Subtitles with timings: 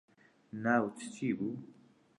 [0.63, 1.49] ناوت چی بوو